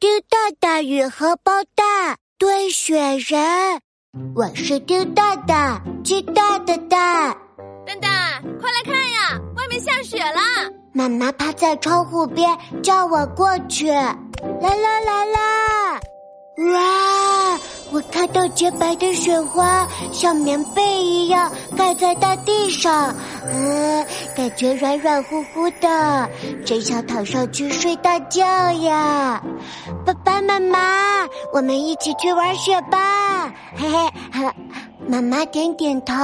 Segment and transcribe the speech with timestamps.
[0.00, 3.80] 丁大大与荷包蛋堆雪人，
[4.32, 7.36] 我是丁大大，鸡蛋的蛋。
[7.84, 10.40] 蛋蛋，快来看呀，外面下雪了！
[10.94, 16.00] 妈妈趴在窗户边叫我过去，来啦来啦！
[16.72, 17.60] 哇，
[17.90, 23.14] 我看到洁白的雪花像棉被一样盖在大地上，
[23.44, 24.04] 呃，
[24.36, 26.28] 感觉软软乎乎的，
[26.66, 29.42] 真想躺上去睡大觉呀！
[30.04, 33.52] 爸爸妈妈，我们一起去玩雪吧！
[33.76, 34.87] 嘿嘿。
[35.08, 36.14] 妈妈点点头，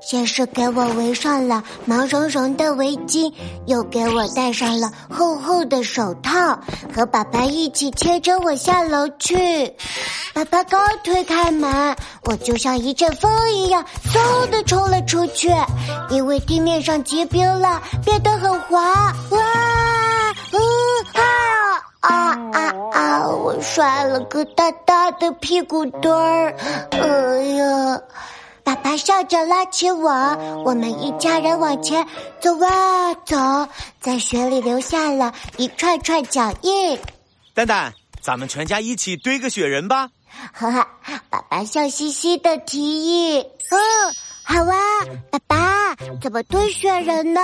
[0.00, 3.30] 先是给我围上了毛茸茸的围巾，
[3.66, 6.58] 又给我戴上了厚厚的手套，
[6.94, 9.70] 和爸爸一起牵着我下楼去。
[10.32, 15.50] 爸爸刚推开门，我就像一阵风一样，嗖的冲了出去，
[16.08, 19.14] 因为地面上结冰了，变得很滑。
[19.28, 19.38] 哇，
[22.02, 22.60] 啊啊
[22.92, 23.28] 啊啊！
[23.28, 26.54] 我摔了个大大的屁股墩儿，
[26.90, 28.00] 哎呀！
[28.64, 30.08] 爸爸笑着拉起我，
[30.64, 32.06] 我们一家人往前
[32.40, 33.36] 走啊走，
[34.00, 36.98] 在雪里留下了一串串脚印。
[37.54, 40.08] 蛋蛋，咱们全家一起堆个雪人吧！
[40.52, 40.88] 哈哈，
[41.28, 42.80] 爸爸笑嘻嘻的提
[43.36, 43.38] 议。
[43.70, 43.78] 嗯，
[44.42, 44.76] 好啊，
[45.30, 47.40] 爸爸，怎么堆雪人呢？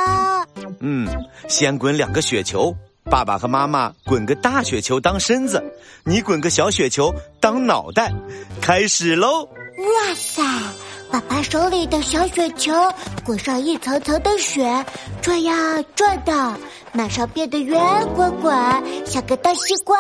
[0.81, 1.09] 嗯，
[1.49, 2.75] 先滚两个雪球，
[3.11, 5.63] 爸爸和妈妈滚个大雪球当身子，
[6.05, 8.13] 你滚个小雪球当脑袋，
[8.61, 9.45] 开始喽！
[9.45, 10.43] 哇塞！
[11.11, 12.71] 爸爸手里的小雪球
[13.25, 14.85] 滚上一层层的雪，
[15.23, 16.55] 转呀转的，
[16.93, 17.81] 马上变得圆
[18.15, 18.55] 滚滚，
[19.07, 19.99] 像个大西瓜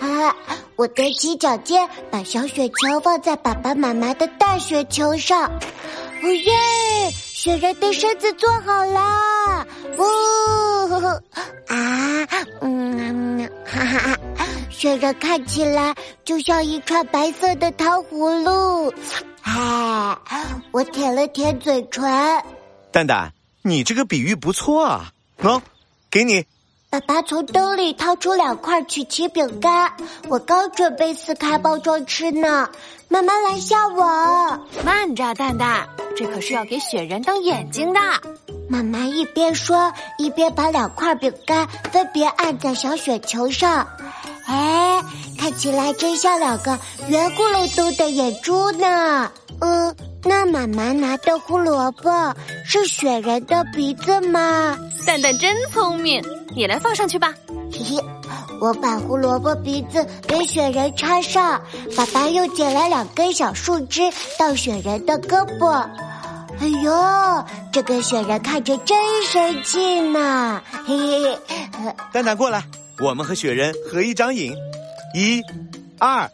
[0.00, 0.34] 啊！
[0.76, 5.50] 我踮起脚尖，把小雪球放在爸爸妈妈的大雪球上。
[6.22, 7.12] 哦耶！
[7.34, 9.66] 雪人的身子做好啦！
[9.98, 10.04] 哦
[10.88, 11.22] 呵 呵
[11.68, 12.26] 啊
[12.60, 13.98] 嗯哈哈
[14.36, 14.46] 哈！
[14.70, 15.94] 雪人看起来
[16.24, 18.92] 就像一串白色的糖葫芦。
[19.42, 20.16] 哎，
[20.72, 22.02] 我舔了舔嘴唇。
[22.92, 23.32] 蛋蛋，
[23.62, 25.12] 你这个比喻不错啊！
[25.40, 25.60] 喏，
[26.10, 26.44] 给你。
[26.90, 29.92] 爸爸从兜里掏出两块曲奇饼干，
[30.28, 32.66] 我刚准备撕开包装吃呢，
[33.08, 34.58] 妈妈拦下我。
[34.86, 38.00] 慢着，蛋蛋，这可是要给雪人当眼睛的。
[38.70, 43.86] 妈妈一边说，一边把两块饼干分别按在小雪球上。
[44.46, 45.02] 哎，
[45.38, 46.78] 看起来真像两个
[47.08, 49.30] 圆咕噜嘟的眼珠呢。
[49.60, 49.94] 嗯，
[50.24, 52.34] 那妈妈拿的胡萝卜
[52.64, 54.76] 是雪人的鼻子吗？
[55.06, 56.22] 蛋蛋真聪明，
[56.54, 57.32] 你来放上去吧。
[57.72, 58.04] 嘿嘿，
[58.60, 61.62] 我把胡萝卜鼻子给雪人插上，
[61.96, 64.02] 爸爸又捡了两根小树枝
[64.38, 65.88] 到雪人的胳膊。
[66.60, 70.60] 哎呦，这个雪人看着真生气呢。
[70.84, 71.38] 嘿嘿，
[72.12, 72.64] 蛋蛋过来。
[73.00, 74.52] 我们和雪人合一张影，
[75.14, 75.40] 一、
[76.00, 76.28] 二、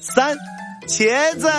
[0.00, 0.34] 三，
[0.86, 1.50] 茄子。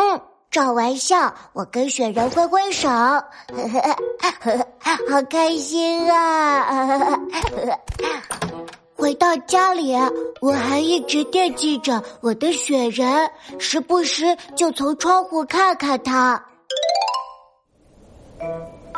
[0.00, 2.88] 嗯，找玩笑，我跟雪人挥挥手，
[5.10, 7.18] 好开心啊！
[8.94, 9.96] 回到家里，
[10.40, 16.44] 我还一直惦记着我的雪人，时不时就从窗户看看他。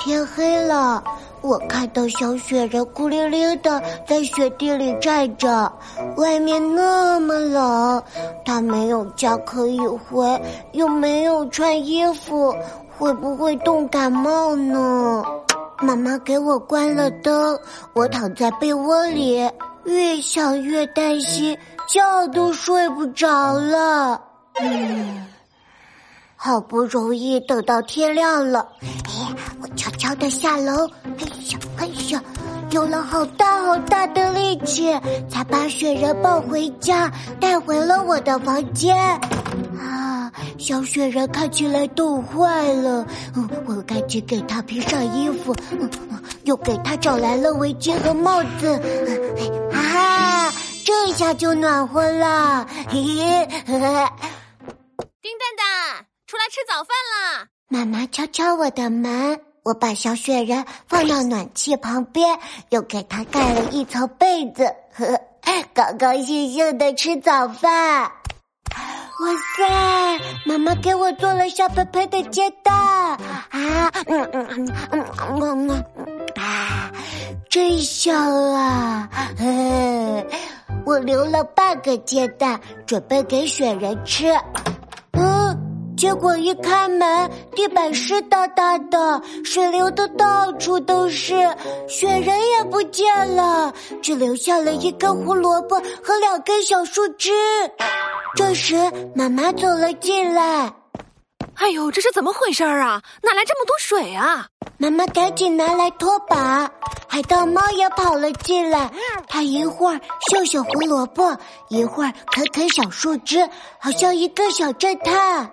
[0.01, 1.03] 天黑了。
[1.43, 5.73] 我看到小雪人孤零零的在雪地里站着，
[6.17, 8.03] 外面那么冷，
[8.45, 12.55] 他没有家可以回，又没有穿衣服，
[12.99, 15.25] 会不会冻感冒呢？
[15.79, 17.59] 妈妈给我关了灯，
[17.95, 19.51] 我躺在被窝里，
[19.85, 21.57] 越想越担心，
[21.89, 24.21] 觉都睡不着了。
[24.61, 25.27] 嗯，
[26.43, 30.89] 好不容易等到天亮了，哎，我悄悄的下楼。
[31.77, 32.23] 哎呀，
[32.71, 34.91] 用了好大好大的力气，
[35.29, 38.97] 才把雪人抱回家，带回了我的房间。
[39.79, 45.91] 啊，小雪人看起来冻坏了，嗯，我赶紧给他披上衣服，嗯，
[46.45, 48.81] 又给他找来了围巾和帽子。
[49.75, 50.51] 啊，
[50.87, 52.67] 这下就暖和了。
[52.89, 53.05] 嘿
[53.67, 54.09] 嘿，
[56.61, 57.47] 吃早饭啦！
[57.69, 59.41] 妈妈敲敲我的门。
[59.63, 65.19] 我把小雪人放到暖气旁边，又给他盖了一层被子，呵，
[65.73, 68.03] 高高兴兴的吃早饭。
[68.03, 76.91] 哇塞，妈妈给我做了香喷喷的煎蛋啊，嗯嗯嗯嗯嗯嗯，啊，
[77.49, 78.15] 真香
[78.55, 79.09] 啊！
[80.85, 84.27] 我留了半个煎蛋，准备给雪人吃。
[86.01, 91.35] 结果一开门，地板湿哒哒的，水流的到处都是，
[91.87, 93.71] 雪人也不见了，
[94.01, 97.31] 只留下了一根胡萝卜和两根小树枝。
[98.35, 98.77] 这时，
[99.15, 100.73] 妈妈走了进来。
[101.57, 103.03] 哎呦，这是怎么回事啊？
[103.23, 104.47] 哪来这么多水啊？
[104.79, 106.71] 妈妈赶紧拿来拖把。
[107.07, 108.91] 海盗猫也跑了进来，
[109.29, 110.01] 它一会儿
[110.31, 111.37] 嗅嗅胡萝卜，
[111.69, 113.47] 一会儿啃啃小树枝，
[113.79, 115.51] 好像一个小侦探。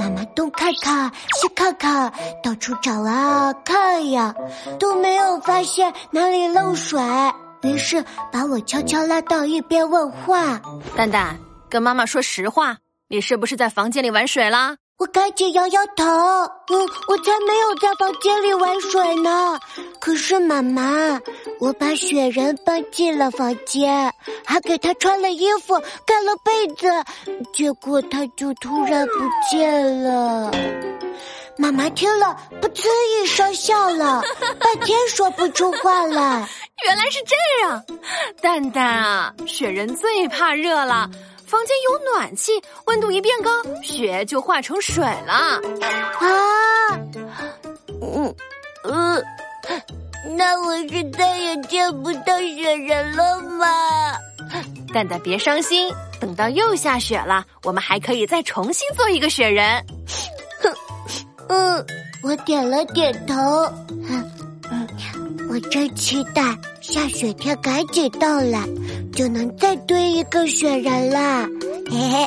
[0.00, 2.10] 妈妈东看看西看看，
[2.42, 4.34] 到处找啊看呀，
[4.78, 6.98] 都没有发现哪里漏水。
[7.60, 8.02] 于是
[8.32, 10.58] 把我悄悄拉到一边问话
[10.96, 11.38] ：“蛋蛋，
[11.68, 19.58] 跟妈妈说实话，你是不是在房间里玩水啦？”我赶紧摇摇头，嗯，我才没有在房间里玩水呢。
[19.98, 21.18] 可是妈妈，
[21.58, 24.12] 我把雪人搬进了房间，
[24.44, 25.74] 还给他穿了衣服、
[26.04, 26.86] 盖了被子，
[27.50, 29.14] 结果他就突然不
[29.50, 30.50] 见了。
[31.56, 32.86] 妈妈听了，噗呲
[33.22, 34.22] 一声笑了，
[34.60, 36.46] 半天说不出话来。
[36.84, 37.84] 原来是这样，
[38.42, 41.08] 蛋蛋啊，雪人最怕热了。
[41.50, 42.52] 房间有暖气，
[42.84, 43.50] 温度一变高，
[43.82, 45.32] 雪就化成水了。
[45.32, 46.30] 啊，
[48.00, 48.32] 嗯，
[48.84, 49.20] 呃，
[50.36, 53.66] 那我是再也见不到雪人了吗？
[54.94, 59.84] 蛋蛋别伤心，等到又下雪了，我们还可以再重新做一个雪人。
[60.62, 60.72] 哼，
[61.48, 61.86] 嗯，
[62.22, 63.34] 我点了点头。
[63.88, 64.32] 嗯
[64.70, 64.88] 嗯，
[65.50, 66.42] 我真期待
[66.90, 68.66] 下雪天赶紧到了。
[69.12, 71.46] 就能再堆一个雪人了，
[71.90, 72.26] 嘿嘿。